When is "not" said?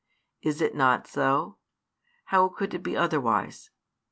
0.73-1.05